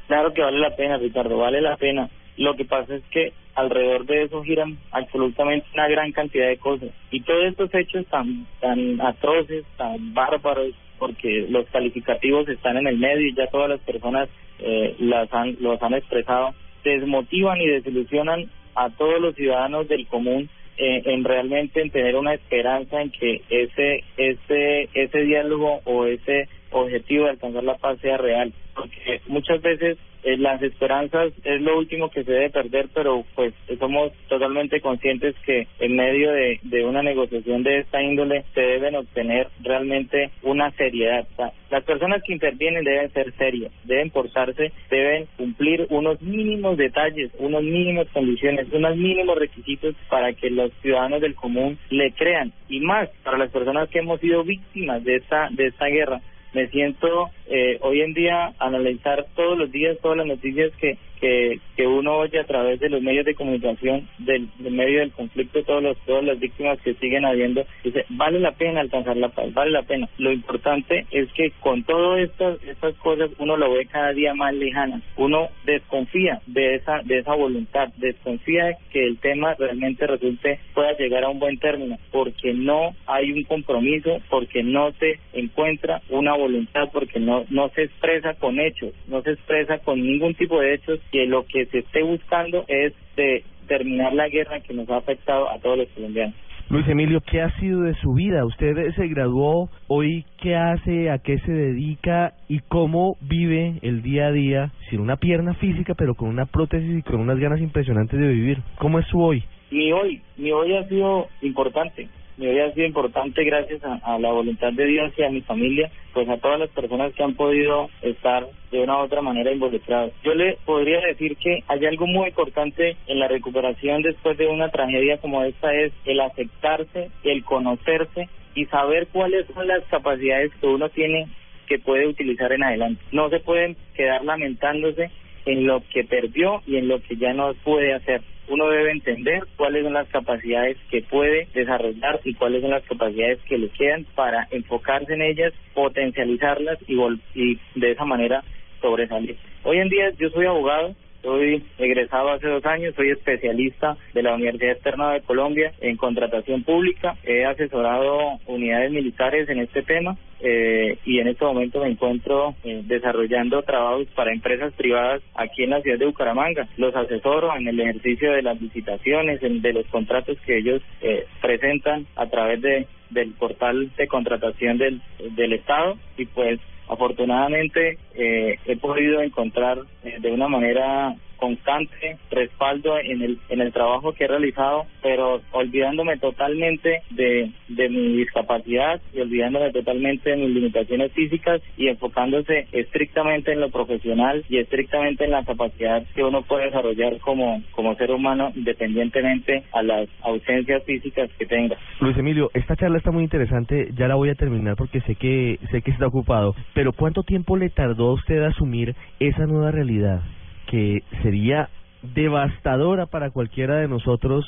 Claro 0.07 0.33
que 0.33 0.41
vale 0.41 0.59
la 0.59 0.75
pena, 0.75 0.97
Ricardo, 0.97 1.37
vale 1.37 1.61
la 1.61 1.77
pena. 1.77 2.09
Lo 2.37 2.55
que 2.55 2.65
pasa 2.65 2.95
es 2.95 3.03
que 3.11 3.33
alrededor 3.55 4.05
de 4.05 4.23
eso 4.23 4.43
giran 4.43 4.77
absolutamente 4.91 5.67
una 5.73 5.87
gran 5.87 6.11
cantidad 6.11 6.47
de 6.47 6.57
cosas. 6.57 6.89
Y 7.11 7.21
todos 7.21 7.45
estos 7.45 7.73
hechos 7.73 8.05
tan, 8.07 8.45
tan 8.61 9.01
atroces, 9.01 9.65
tan 9.75 10.13
bárbaros, 10.13 10.73
porque 10.99 11.47
los 11.49 11.67
calificativos 11.69 12.47
están 12.47 12.77
en 12.77 12.87
el 12.87 12.97
medio 12.97 13.27
y 13.27 13.35
ya 13.35 13.47
todas 13.47 13.69
las 13.69 13.81
personas 13.81 14.29
eh, 14.59 14.95
las 14.99 15.31
han, 15.33 15.57
los 15.59 15.81
han 15.81 15.93
expresado, 15.93 16.53
desmotivan 16.83 17.61
y 17.61 17.67
desilusionan 17.67 18.49
a 18.75 18.89
todos 18.91 19.19
los 19.19 19.35
ciudadanos 19.35 19.87
del 19.87 20.07
común 20.07 20.49
eh, 20.77 21.01
en 21.05 21.23
realmente 21.23 21.81
en 21.81 21.89
tener 21.89 22.15
una 22.15 22.35
esperanza 22.35 23.01
en 23.01 23.11
que 23.11 23.41
ese 23.49 24.03
ese 24.15 24.89
ese 24.93 25.21
diálogo 25.23 25.81
o 25.85 26.05
ese 26.05 26.47
objetivo 26.81 27.25
de 27.25 27.31
alcanzar 27.31 27.63
la 27.63 27.77
paz 27.77 27.99
sea 28.01 28.17
real 28.17 28.53
porque 28.77 29.21
muchas 29.27 29.61
veces 29.61 29.97
eh, 30.23 30.37
las 30.37 30.61
esperanzas 30.61 31.33
es 31.43 31.61
lo 31.61 31.77
último 31.77 32.09
que 32.09 32.23
se 32.23 32.31
debe 32.31 32.49
perder, 32.49 32.89
pero 32.93 33.25
pues 33.35 33.53
somos 33.79 34.11
totalmente 34.27 34.81
conscientes 34.81 35.35
que 35.45 35.67
en 35.79 35.95
medio 35.95 36.31
de, 36.31 36.59
de 36.63 36.85
una 36.85 37.01
negociación 37.01 37.63
de 37.63 37.79
esta 37.79 38.01
índole 38.01 38.45
se 38.53 38.61
deben 38.61 38.95
obtener 38.95 39.47
realmente 39.63 40.29
una 40.43 40.71
seriedad. 40.71 41.27
las 41.71 41.83
personas 41.83 42.21
que 42.23 42.33
intervienen 42.33 42.83
deben 42.83 43.11
ser 43.13 43.33
serias, 43.37 43.71
deben 43.83 44.11
portarse, 44.11 44.71
deben 44.89 45.27
cumplir 45.37 45.87
unos 45.89 46.21
mínimos 46.21 46.77
detalles, 46.77 47.31
unos 47.39 47.63
mínimos 47.63 48.07
condiciones, 48.09 48.67
unos 48.71 48.95
mínimos 48.95 49.37
requisitos 49.37 49.95
para 50.09 50.33
que 50.33 50.49
los 50.49 50.71
ciudadanos 50.81 51.21
del 51.21 51.35
común 51.35 51.77
le 51.89 52.11
crean 52.11 52.53
y 52.69 52.79
más 52.79 53.09
para 53.23 53.37
las 53.37 53.49
personas 53.49 53.89
que 53.89 53.99
hemos 53.99 54.19
sido 54.19 54.43
víctimas 54.43 55.03
de 55.03 55.15
esta 55.15 55.49
de 55.51 55.67
esta 55.67 55.87
guerra 55.87 56.21
me 56.53 56.67
siento 56.69 57.29
eh, 57.47 57.77
hoy 57.81 58.01
en 58.01 58.13
día 58.13 58.53
analizar 58.59 59.25
todos 59.35 59.57
los 59.57 59.71
días 59.71 59.97
todas 60.01 60.17
las 60.17 60.27
noticias 60.27 60.71
que 60.79 60.97
que, 61.19 61.59
que 61.75 61.87
uno 61.87 62.17
oye 62.17 62.39
a 62.39 62.45
través 62.45 62.79
de 62.79 62.89
los 62.89 63.01
medios 63.01 63.25
de 63.25 63.35
comunicación 63.35 64.07
del, 64.19 64.47
medio 64.59 64.99
del 64.99 65.11
conflicto 65.11 65.63
todos 65.63 65.83
los 65.83 65.97
todas 66.05 66.23
las 66.23 66.39
víctimas 66.39 66.79
que 66.81 66.93
siguen 66.95 67.25
habiendo 67.25 67.65
dice 67.83 68.05
vale 68.09 68.39
la 68.39 68.51
pena 68.51 68.81
alcanzar 68.81 69.17
la 69.17 69.29
paz 69.29 69.53
vale 69.53 69.71
la 69.71 69.83
pena 69.83 70.09
lo 70.17 70.31
importante 70.31 71.05
es 71.11 71.31
que 71.33 71.51
con 71.59 71.83
todas 71.83 72.21
estas 72.21 72.61
estas 72.63 72.95
cosas 72.95 73.31
uno 73.39 73.57
lo 73.57 73.73
ve 73.73 73.85
cada 73.85 74.13
día 74.13 74.33
más 74.33 74.53
lejana 74.53 75.01
uno 75.17 75.49
desconfía 75.65 76.41
de 76.45 76.75
esa 76.75 77.01
de 77.03 77.19
esa 77.19 77.35
voluntad 77.35 77.89
desconfía 77.97 78.65
de 78.65 78.77
que 78.91 79.05
el 79.05 79.17
tema 79.17 79.55
realmente 79.55 80.07
resulte 80.07 80.59
pueda 80.73 80.95
llegar 80.97 81.23
a 81.23 81.29
un 81.29 81.39
buen 81.39 81.57
término 81.57 81.97
porque 82.11 82.53
no 82.53 82.95
hay 83.05 83.31
un 83.31 83.43
compromiso 83.43 84.19
porque 84.29 84.63
no 84.63 84.91
se 84.93 85.19
encuentra 85.33 86.01
una 86.09 86.35
voluntad 86.35 86.89
porque 86.91 87.19
no 87.19 87.45
no 87.49 87.69
se 87.69 87.83
expresa 87.83 88.33
con 88.35 88.59
hechos 88.59 88.93
no 89.07 89.21
se 89.21 89.31
expresa 89.31 89.79
con 89.79 90.01
ningún 90.01 90.33
tipo 90.35 90.59
de 90.59 90.75
hechos 90.75 90.99
que 91.11 91.25
lo 91.25 91.45
que 91.45 91.65
se 91.67 91.79
esté 91.79 92.03
buscando 92.03 92.65
es 92.67 92.93
de 93.15 93.43
terminar 93.67 94.13
la 94.13 94.29
guerra 94.29 94.59
que 94.61 94.73
nos 94.73 94.89
ha 94.89 94.97
afectado 94.97 95.49
a 95.49 95.59
todos 95.59 95.77
los 95.77 95.87
colombianos. 95.89 96.35
Luis 96.69 96.85
Emilio, 96.89 97.21
¿qué 97.21 97.41
ha 97.41 97.49
sido 97.59 97.83
de 97.83 97.93
su 97.95 98.13
vida? 98.13 98.43
Usted 98.45 98.91
se 98.93 99.07
graduó, 99.07 99.69
hoy 99.87 100.25
qué 100.41 100.55
hace, 100.55 101.09
a 101.09 101.19
qué 101.19 101.37
se 101.39 101.51
dedica 101.51 102.33
y 102.49 102.59
cómo 102.59 103.15
vive 103.21 103.79
el 103.83 104.01
día 104.01 104.27
a 104.27 104.31
día 104.33 104.71
sin 104.89 104.99
una 104.99 105.15
pierna 105.15 105.53
física, 105.53 105.93
pero 105.95 106.15
con 106.15 106.27
una 106.27 106.45
prótesis 106.45 106.99
y 106.99 107.03
con 107.03 107.21
unas 107.21 107.39
ganas 107.39 107.61
impresionantes 107.61 108.19
de 108.19 108.27
vivir. 108.27 108.57
¿Cómo 108.79 108.99
es 108.99 109.07
su 109.07 109.21
hoy? 109.21 109.43
Mi 109.71 109.93
hoy, 109.93 110.21
mi 110.35 110.51
hoy 110.51 110.75
ha 110.75 110.83
sido 110.89 111.27
importante 111.41 112.09
mi 112.37 112.47
vida 112.47 112.67
ha 112.67 112.73
sido 112.73 112.85
importante 112.85 113.43
gracias 113.43 113.81
a, 113.83 114.19
la 114.19 114.31
voluntad 114.31 114.71
de 114.71 114.85
Dios 114.85 115.11
y 115.17 115.23
a 115.23 115.29
mi 115.29 115.41
familia, 115.41 115.89
pues 116.13 116.29
a 116.29 116.37
todas 116.37 116.59
las 116.59 116.69
personas 116.69 117.13
que 117.13 117.23
han 117.23 117.35
podido 117.35 117.89
estar 118.01 118.47
de 118.71 118.79
una 118.79 118.97
u 118.97 119.01
otra 119.01 119.21
manera 119.21 119.51
involucradas. 119.51 120.11
Yo 120.23 120.33
le 120.35 120.57
podría 120.65 120.99
decir 121.01 121.35
que 121.37 121.63
hay 121.67 121.85
algo 121.85 122.05
muy 122.05 122.27
importante 122.27 122.95
en 123.07 123.19
la 123.19 123.27
recuperación 123.27 124.03
después 124.03 124.37
de 124.37 124.47
una 124.47 124.69
tragedia 124.69 125.17
como 125.17 125.43
esta 125.43 125.73
es 125.73 125.91
el 126.05 126.19
aceptarse, 126.19 127.09
el 127.23 127.43
conocerse 127.43 128.29
y 128.53 128.65
saber 128.65 129.07
cuáles 129.07 129.47
son 129.53 129.67
las 129.67 129.83
capacidades 129.85 130.51
que 130.61 130.67
uno 130.67 130.89
tiene 130.89 131.27
que 131.67 131.79
puede 131.79 132.07
utilizar 132.07 132.51
en 132.51 132.63
adelante. 132.63 133.03
No 133.11 133.29
se 133.29 133.39
pueden 133.39 133.75
quedar 133.95 134.23
lamentándose 134.23 135.11
en 135.45 135.65
lo 135.65 135.81
que 135.91 136.03
perdió 136.03 136.61
y 136.65 136.77
en 136.77 136.87
lo 136.87 137.01
que 137.01 137.15
ya 137.17 137.33
no 137.33 137.53
puede 137.63 137.93
hacer 137.93 138.21
uno 138.49 138.69
debe 138.69 138.91
entender 138.91 139.43
cuáles 139.55 139.83
son 139.83 139.93
las 139.93 140.07
capacidades 140.09 140.77
que 140.89 141.01
puede 141.01 141.47
desarrollar 141.53 142.19
y 142.23 142.33
cuáles 142.33 142.61
son 142.61 142.71
las 142.71 142.83
capacidades 142.83 143.39
que 143.47 143.57
le 143.57 143.69
quedan 143.69 144.05
para 144.15 144.47
enfocarse 144.51 145.13
en 145.13 145.21
ellas, 145.21 145.53
potencializarlas 145.73 146.77
y, 146.87 146.97
y 147.35 147.59
de 147.75 147.91
esa 147.91 148.05
manera 148.05 148.43
sobresalir. 148.81 149.37
Hoy 149.63 149.79
en 149.79 149.89
día 149.89 150.11
yo 150.17 150.29
soy 150.29 150.45
abogado, 150.45 150.95
soy 151.27 151.61
egresado 151.77 152.29
hace 152.29 152.47
dos 152.47 152.65
años, 152.65 152.95
soy 152.95 153.09
especialista 153.09 153.97
de 154.13 154.23
la 154.23 154.33
Universidad 154.33 154.71
Externa 154.71 155.11
de 155.11 155.21
Colombia 155.21 155.73
en 155.81 155.97
contratación 155.97 156.63
pública. 156.63 157.17
He 157.25 157.43
asesorado 157.43 158.39
unidades 158.45 158.91
militares 158.91 159.49
en 159.49 159.59
este 159.59 159.83
tema 159.83 160.15
eh, 160.39 160.97
y 161.03 161.19
en 161.19 161.27
este 161.27 161.43
momento 161.43 161.81
me 161.81 161.89
encuentro 161.89 162.55
eh, 162.63 162.81
desarrollando 162.85 163.61
trabajos 163.63 164.07
para 164.15 164.31
empresas 164.31 164.71
privadas 164.75 165.21
aquí 165.35 165.63
en 165.63 165.71
la 165.71 165.81
ciudad 165.81 165.99
de 165.99 166.05
Bucaramanga. 166.05 166.69
Los 166.77 166.95
asesoro 166.95 167.53
en 167.57 167.67
el 167.67 167.77
ejercicio 167.81 168.31
de 168.31 168.43
las 168.43 168.61
licitaciones, 168.61 169.43
en, 169.43 169.61
de 169.61 169.73
los 169.73 169.85
contratos 169.87 170.37
que 170.45 170.59
ellos 170.59 170.81
eh, 171.01 171.25
presentan 171.41 172.07
a 172.15 172.27
través 172.27 172.61
de 172.61 172.87
del 173.09 173.31
portal 173.31 173.89
de 173.95 174.07
contratación 174.07 174.77
del, 174.77 175.01
del 175.31 175.53
Estado 175.53 175.97
y 176.17 176.25
pues 176.25 176.59
afortunadamente 176.87 177.97
eh, 178.15 178.59
he 178.65 178.77
podido 178.77 179.21
encontrar 179.21 179.79
eh, 180.03 180.17
de 180.19 180.31
una 180.31 180.47
manera 180.47 181.15
constante 181.37 182.17
respaldo 182.31 182.99
en 182.99 183.21
el 183.21 183.39
en 183.49 183.61
el 183.61 183.71
trabajo 183.71 184.13
que 184.13 184.25
he 184.25 184.27
realizado 184.27 184.85
pero 185.01 185.41
olvidándome 185.51 186.17
totalmente 186.17 187.01
de, 187.11 187.51
de 187.69 187.89
mi 187.89 188.17
discapacidad 188.17 188.99
y 189.13 189.21
olvidándome 189.21 189.71
totalmente 189.71 190.29
de 190.29 190.37
mis 190.37 190.49
limitaciones 190.49 191.11
físicas 191.13 191.61
y 191.77 191.87
enfocándose 191.87 192.67
estrictamente 192.71 193.53
en 193.53 193.61
lo 193.61 193.69
profesional 193.69 194.43
y 194.49 194.57
estrictamente 194.57 195.25
en 195.25 195.31
la 195.31 195.43
capacidad 195.43 196.03
que 196.13 196.23
uno 196.23 196.41
puede 196.41 196.65
desarrollar 196.65 197.19
como 197.19 197.61
como 197.71 197.95
ser 197.95 198.11
humano 198.11 198.51
independientemente 198.55 199.63
a 199.71 199.81
las 199.83 200.09
ausencias 200.21 200.83
físicas 200.83 201.29
que 201.37 201.45
tenga. 201.45 201.77
Luis 201.99 202.17
Emilio, 202.17 202.49
esta 202.53 202.75
charla 202.75 202.97
está 202.97 203.11
muy 203.11 203.23
interesante, 203.23 203.89
ya 203.95 204.07
la 204.07 204.15
voy 204.15 204.29
a 204.29 204.35
terminar 204.35 204.75
porque 204.75 205.01
sé 205.01 205.15
que 205.15 205.59
sé 205.71 205.81
que 205.81 205.91
está 205.91 206.07
ocupado, 206.07 206.55
pero 206.73 206.93
¿cuánto 206.93 207.23
tiempo 207.23 207.57
le 207.57 207.69
tardó 207.69 208.09
a 208.09 208.13
usted 208.13 208.43
asumir 208.43 208.95
esa 209.19 209.45
nueva 209.45 209.71
realidad? 209.71 210.21
Que 210.67 211.03
sería 211.23 211.69
devastadora 212.01 213.07
para 213.07 213.31
cualquiera 213.31 213.77
de 213.77 213.87
nosotros 213.87 214.45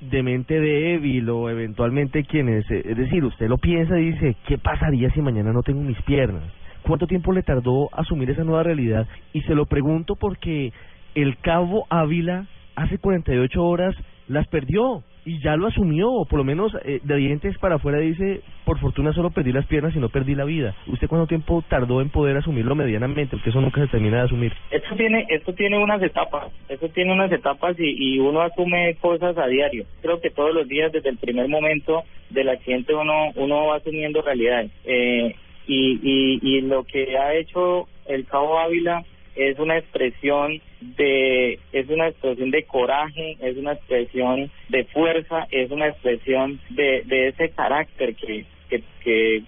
de 0.00 0.22
mente 0.22 0.58
débil 0.58 1.28
o 1.28 1.50
eventualmente 1.50 2.24
quienes, 2.24 2.68
eh, 2.70 2.82
es 2.84 2.96
decir, 2.96 3.24
usted 3.24 3.48
lo 3.48 3.58
piensa 3.58 3.98
y 3.98 4.12
dice, 4.12 4.36
¿qué 4.46 4.58
pasaría 4.58 5.10
si 5.10 5.20
mañana 5.20 5.52
no 5.52 5.62
tengo 5.62 5.82
mis 5.82 6.00
piernas? 6.02 6.44
¿Cuánto 6.82 7.06
tiempo 7.06 7.32
le 7.32 7.42
tardó 7.42 7.90
asumir 7.92 8.30
esa 8.30 8.44
nueva 8.44 8.62
realidad? 8.62 9.06
Y 9.32 9.42
se 9.42 9.54
lo 9.54 9.66
pregunto 9.66 10.16
porque 10.16 10.72
el 11.14 11.36
cabo 11.38 11.86
Ávila 11.90 12.46
hace 12.74 12.98
48 12.98 13.62
horas 13.62 13.94
las 14.26 14.46
perdió 14.48 15.02
y 15.24 15.40
ya 15.40 15.56
lo 15.56 15.66
asumió, 15.66 16.10
o 16.10 16.24
por 16.24 16.38
lo 16.38 16.44
menos 16.44 16.72
eh, 16.84 17.00
de 17.02 17.16
dientes 17.16 17.58
para 17.58 17.76
afuera 17.76 17.98
dice, 17.98 18.42
por 18.64 18.78
fortuna 18.78 19.12
solo 19.12 19.30
perdí 19.30 19.52
las 19.52 19.66
piernas 19.66 19.94
y 19.94 19.98
no 19.98 20.08
perdí 20.08 20.34
la 20.34 20.44
vida. 20.44 20.74
¿Usted 20.86 21.08
cuánto 21.08 21.26
tiempo 21.26 21.62
tardó 21.68 22.00
en 22.00 22.10
poder 22.10 22.36
asumirlo 22.36 22.74
medianamente? 22.74 23.36
Porque 23.36 23.50
eso 23.50 23.60
nunca 23.60 23.80
se 23.80 23.88
termina 23.88 24.18
de 24.18 24.24
asumir. 24.24 24.52
Esto 24.70 24.96
tiene, 24.96 25.26
esto 25.28 25.52
tiene 25.54 25.78
unas 25.78 26.02
etapas, 26.02 26.52
esto 26.68 26.88
tiene 26.88 27.12
unas 27.12 27.30
etapas 27.32 27.78
y, 27.78 28.14
y 28.14 28.18
uno 28.18 28.40
asume 28.40 28.96
cosas 29.00 29.36
a 29.36 29.46
diario. 29.46 29.84
Creo 30.02 30.20
que 30.20 30.30
todos 30.30 30.54
los 30.54 30.66
días, 30.68 30.92
desde 30.92 31.10
el 31.10 31.18
primer 31.18 31.48
momento 31.48 32.04
del 32.30 32.48
accidente, 32.48 32.94
uno, 32.94 33.30
uno 33.36 33.66
va 33.66 33.76
asumiendo 33.76 34.22
realidades. 34.22 34.70
Eh, 34.84 35.34
y, 35.66 36.00
y, 36.02 36.40
y 36.42 36.60
lo 36.62 36.84
que 36.84 37.16
ha 37.16 37.34
hecho 37.34 37.86
el 38.06 38.24
Cabo 38.26 38.58
Ávila 38.58 39.04
es 39.36 39.58
una 39.58 39.78
expresión 39.78 40.60
de 40.80 41.58
es 41.72 41.88
una 41.88 42.08
expresión 42.08 42.50
de 42.50 42.64
coraje, 42.64 43.36
es 43.40 43.56
una 43.56 43.72
expresión 43.72 44.50
de 44.68 44.84
fuerza, 44.84 45.46
es 45.50 45.70
una 45.70 45.88
expresión 45.88 46.60
de, 46.70 47.02
de 47.04 47.28
ese 47.28 47.50
carácter 47.50 48.14
que, 48.14 48.44
que, 48.68 48.82
que 49.02 49.42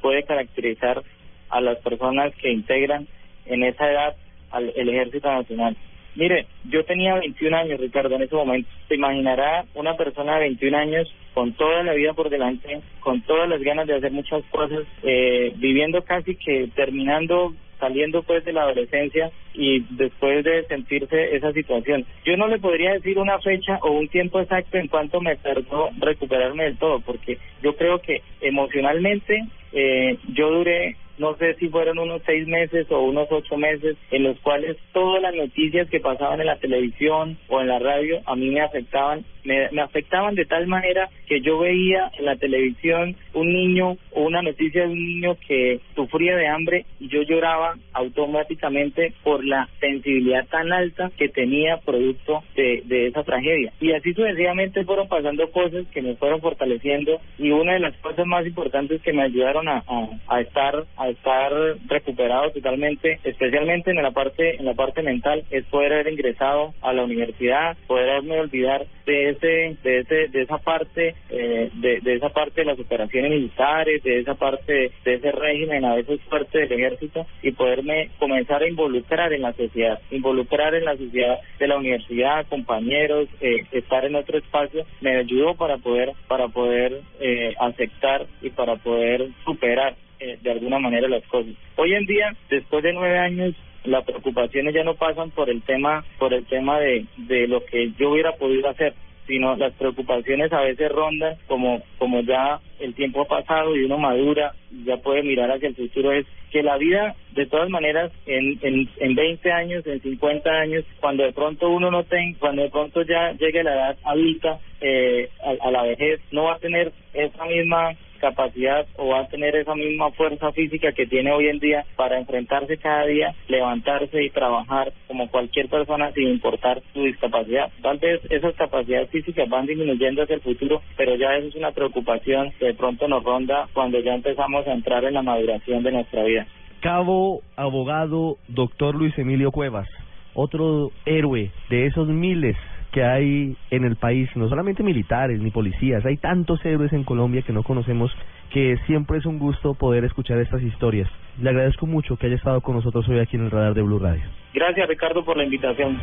puede 0.00 0.22
caracterizar 0.24 1.02
a 1.48 1.60
las 1.60 1.78
personas 1.78 2.34
que 2.36 2.50
integran 2.50 3.06
en 3.46 3.62
esa 3.62 3.90
edad 3.90 4.16
al 4.50 4.68
Ejército 4.70 5.28
Nacional. 5.28 5.76
Mire, 6.16 6.46
yo 6.70 6.82
tenía 6.84 7.14
21 7.14 7.56
años, 7.56 7.78
Ricardo, 7.78 8.14
en 8.14 8.22
ese 8.22 8.34
momento. 8.34 8.68
Se 8.88 8.94
imaginará 8.94 9.66
una 9.74 9.96
persona 9.96 10.34
de 10.36 10.40
21 10.40 10.76
años 10.76 11.14
con 11.34 11.52
toda 11.52 11.82
la 11.82 11.92
vida 11.92 12.14
por 12.14 12.30
delante, 12.30 12.80
con 13.00 13.20
todas 13.22 13.46
las 13.48 13.60
ganas 13.60 13.86
de 13.86 13.96
hacer 13.96 14.12
muchas 14.12 14.42
cosas, 14.46 14.84
eh, 15.02 15.52
viviendo 15.56 16.02
casi 16.02 16.34
que 16.36 16.70
terminando 16.74 17.54
saliendo 17.78 18.22
pues 18.22 18.44
de 18.44 18.52
la 18.52 18.62
adolescencia 18.62 19.30
y 19.54 19.84
después 19.90 20.44
de 20.44 20.64
sentirse 20.64 21.36
esa 21.36 21.52
situación. 21.52 22.04
Yo 22.24 22.36
no 22.36 22.48
le 22.48 22.58
podría 22.58 22.92
decir 22.92 23.18
una 23.18 23.38
fecha 23.40 23.78
o 23.82 23.90
un 23.92 24.08
tiempo 24.08 24.40
exacto 24.40 24.76
en 24.78 24.88
cuanto 24.88 25.20
me 25.20 25.36
tardó 25.36 25.90
recuperarme 25.98 26.64
del 26.64 26.78
todo, 26.78 27.00
porque 27.00 27.38
yo 27.62 27.76
creo 27.76 28.00
que 28.00 28.22
emocionalmente 28.40 29.44
eh, 29.72 30.18
yo 30.34 30.50
duré 30.50 30.96
no 31.18 31.34
sé 31.36 31.54
si 31.54 31.68
fueron 31.68 31.98
unos 31.98 32.22
seis 32.26 32.46
meses 32.46 32.90
o 32.90 33.00
unos 33.00 33.28
ocho 33.30 33.56
meses 33.56 33.96
en 34.10 34.24
los 34.24 34.38
cuales 34.40 34.76
todas 34.92 35.22
las 35.22 35.34
noticias 35.34 35.88
que 35.88 36.00
pasaban 36.00 36.40
en 36.40 36.46
la 36.46 36.58
televisión 36.58 37.38
o 37.48 37.60
en 37.60 37.68
la 37.68 37.78
radio 37.78 38.20
a 38.26 38.36
mí 38.36 38.50
me 38.50 38.60
afectaban 38.60 39.24
me, 39.44 39.70
me 39.70 39.80
afectaban 39.80 40.34
de 40.34 40.44
tal 40.44 40.66
manera 40.66 41.08
que 41.26 41.40
yo 41.40 41.58
veía 41.58 42.10
en 42.18 42.26
la 42.26 42.36
televisión 42.36 43.16
un 43.32 43.52
niño 43.52 43.96
o 44.12 44.22
una 44.22 44.42
noticia 44.42 44.82
de 44.82 44.88
un 44.88 44.98
niño 44.98 45.36
que 45.46 45.80
sufría 45.94 46.36
de 46.36 46.48
hambre 46.48 46.84
y 47.00 47.08
yo 47.08 47.22
lloraba 47.22 47.65
automáticamente 47.92 49.12
por 49.22 49.44
la 49.44 49.68
sensibilidad 49.80 50.46
tan 50.48 50.72
alta 50.72 51.10
que 51.16 51.28
tenía 51.28 51.78
producto 51.78 52.42
de, 52.54 52.82
de 52.84 53.08
esa 53.08 53.22
tragedia. 53.22 53.72
Y 53.80 53.92
así 53.92 54.12
sucesivamente 54.12 54.84
fueron 54.84 55.08
pasando 55.08 55.50
cosas 55.50 55.86
que 55.92 56.02
me 56.02 56.16
fueron 56.16 56.40
fortaleciendo 56.40 57.20
y 57.38 57.50
una 57.50 57.74
de 57.74 57.80
las 57.80 57.96
cosas 57.98 58.26
más 58.26 58.46
importantes 58.46 59.00
que 59.02 59.12
me 59.12 59.22
ayudaron 59.22 59.68
a, 59.68 59.82
a, 60.28 60.40
estar 60.40 60.84
a 60.96 61.08
estar 61.08 61.52
recuperado 61.86 62.50
totalmente, 62.50 63.18
especialmente 63.24 63.90
en 63.90 64.02
la 64.02 64.10
parte 64.10 64.56
en 64.56 64.64
la 64.64 64.74
parte 64.74 65.02
mental, 65.02 65.44
es 65.50 65.64
poder 65.66 65.92
haber 65.92 66.12
ingresado 66.12 66.74
a 66.82 66.92
la 66.92 67.04
universidad, 67.04 67.76
poder 67.86 68.10
haberme 68.10 68.40
olvidar 68.40 68.86
de 69.06 69.30
ese, 69.30 69.76
de 69.82 69.98
ese, 70.00 70.28
de 70.28 70.42
esa 70.42 70.58
parte, 70.58 71.14
eh, 71.30 71.70
de, 71.74 72.00
de 72.00 72.14
esa 72.14 72.28
parte 72.30 72.62
de 72.62 72.66
las 72.66 72.78
operaciones 72.78 73.30
militares, 73.30 74.02
de 74.02 74.20
esa 74.20 74.34
parte 74.34 74.90
de 75.04 75.14
ese 75.14 75.32
régimen 75.32 75.84
a 75.84 75.94
veces 75.94 76.20
fuerte 76.28 76.58
del 76.58 76.72
ejército 76.72 77.26
y 77.42 77.52
poderme 77.56 78.10
comenzar 78.18 78.62
a 78.62 78.68
involucrar 78.68 79.32
en 79.32 79.42
la 79.42 79.52
sociedad, 79.52 80.00
involucrar 80.10 80.74
en 80.74 80.84
la 80.84 80.96
sociedad 80.96 81.38
de 81.58 81.66
la 81.66 81.78
universidad, 81.78 82.46
compañeros, 82.48 83.28
eh, 83.40 83.64
estar 83.72 84.04
en 84.04 84.14
otro 84.14 84.38
espacio, 84.38 84.84
me 85.00 85.16
ayudó 85.16 85.54
para 85.54 85.78
poder, 85.78 86.12
para 86.28 86.48
poder 86.48 87.00
eh, 87.20 87.54
aceptar 87.58 88.26
y 88.42 88.50
para 88.50 88.76
poder 88.76 89.28
superar 89.44 89.96
eh, 90.20 90.38
de 90.40 90.50
alguna 90.50 90.78
manera 90.78 91.08
las 91.08 91.24
cosas. 91.24 91.52
Hoy 91.76 91.94
en 91.94 92.06
día, 92.06 92.34
después 92.48 92.82
de 92.82 92.92
nueve 92.92 93.18
años, 93.18 93.54
las 93.84 94.04
preocupaciones 94.04 94.74
ya 94.74 94.82
no 94.82 94.94
pasan 94.94 95.30
por 95.30 95.48
el 95.48 95.62
tema, 95.62 96.04
por 96.18 96.34
el 96.34 96.44
tema 96.46 96.80
de, 96.80 97.06
de 97.16 97.46
lo 97.46 97.64
que 97.64 97.92
yo 97.98 98.10
hubiera 98.10 98.32
podido 98.32 98.68
hacer, 98.68 98.94
sino 99.26 99.56
las 99.56 99.72
preocupaciones 99.74 100.52
a 100.52 100.60
veces 100.60 100.90
rondan 100.90 101.36
como 101.46 101.82
como 101.98 102.20
ya 102.20 102.60
el 102.80 102.94
tiempo 102.94 103.22
ha 103.22 103.28
pasado 103.28 103.76
y 103.76 103.84
uno 103.84 103.98
madura 103.98 104.54
ya 104.84 104.96
puede 104.98 105.22
mirar 105.22 105.50
hacia 105.50 105.68
el 105.68 105.74
futuro 105.74 106.12
es 106.12 106.26
que 106.50 106.62
la 106.62 106.76
vida 106.76 107.14
de 107.32 107.46
todas 107.46 107.68
maneras 107.68 108.12
en 108.26 108.58
en, 108.62 108.88
en 108.98 109.14
20 109.14 109.52
años 109.52 109.86
en 109.86 110.00
50 110.00 110.50
años 110.50 110.84
cuando 111.00 111.24
de 111.24 111.32
pronto 111.32 111.68
uno 111.68 111.90
no 111.90 112.04
tenga 112.04 112.38
cuando 112.38 112.62
de 112.62 112.70
pronto 112.70 113.02
ya 113.02 113.32
llegue 113.32 113.62
la 113.62 113.74
edad 113.74 113.96
adulta 114.04 114.58
eh, 114.80 115.30
a, 115.42 115.68
a 115.68 115.70
la 115.70 115.82
vejez 115.82 116.20
no 116.30 116.44
va 116.44 116.54
a 116.54 116.58
tener 116.58 116.92
esa 117.14 117.44
misma 117.46 117.92
capacidad 118.16 118.86
o 118.96 119.08
va 119.08 119.20
a 119.20 119.28
tener 119.28 119.56
esa 119.56 119.74
misma 119.74 120.10
fuerza 120.12 120.52
física 120.52 120.92
que 120.92 121.06
tiene 121.06 121.32
hoy 121.32 121.48
en 121.48 121.58
día 121.58 121.84
para 121.96 122.18
enfrentarse 122.18 122.78
cada 122.78 123.06
día, 123.06 123.34
levantarse 123.48 124.22
y 124.22 124.30
trabajar 124.30 124.92
como 125.06 125.28
cualquier 125.30 125.68
persona 125.68 126.12
sin 126.12 126.28
importar 126.28 126.82
su 126.92 127.04
discapacidad. 127.04 127.70
Tal 127.82 127.98
vez 127.98 128.20
esas 128.30 128.54
capacidades 128.54 129.10
físicas 129.10 129.48
van 129.48 129.66
disminuyendo 129.66 130.22
hacia 130.22 130.36
el 130.36 130.42
futuro, 130.42 130.82
pero 130.96 131.14
ya 131.16 131.36
eso 131.36 131.48
es 131.48 131.54
una 131.56 131.72
preocupación 131.72 132.52
que 132.58 132.66
de 132.66 132.74
pronto 132.74 133.08
nos 133.08 133.22
ronda 133.22 133.68
cuando 133.72 134.00
ya 134.00 134.14
empezamos 134.14 134.66
a 134.66 134.72
entrar 134.72 135.04
en 135.04 135.14
la 135.14 135.22
maduración 135.22 135.82
de 135.82 135.92
nuestra 135.92 136.24
vida. 136.24 136.46
Cabo, 136.80 137.42
abogado, 137.56 138.36
doctor 138.48 138.94
Luis 138.94 139.16
Emilio 139.18 139.50
Cuevas, 139.50 139.88
otro 140.34 140.90
héroe 141.04 141.50
de 141.70 141.86
esos 141.86 142.08
miles 142.08 142.56
que 142.96 143.04
hay 143.04 143.54
en 143.70 143.84
el 143.84 143.96
país, 143.96 144.26
no 144.36 144.48
solamente 144.48 144.82
militares 144.82 145.38
ni 145.38 145.50
policías, 145.50 146.02
hay 146.06 146.16
tantos 146.16 146.64
héroes 146.64 146.94
en 146.94 147.04
Colombia 147.04 147.42
que 147.42 147.52
no 147.52 147.62
conocemos 147.62 148.10
que 148.50 148.78
siempre 148.86 149.18
es 149.18 149.26
un 149.26 149.38
gusto 149.38 149.74
poder 149.74 150.06
escuchar 150.06 150.38
estas 150.38 150.62
historias. 150.62 151.06
Le 151.38 151.50
agradezco 151.50 151.84
mucho 151.84 152.16
que 152.16 152.24
haya 152.24 152.36
estado 152.36 152.62
con 152.62 152.74
nosotros 152.74 153.06
hoy 153.10 153.18
aquí 153.18 153.36
en 153.36 153.44
el 153.44 153.50
radar 153.50 153.74
de 153.74 153.82
Blue 153.82 153.98
Radio. 153.98 154.22
Gracias 154.54 154.88
Ricardo 154.88 155.22
por 155.26 155.36
la 155.36 155.44
invitación. 155.44 156.00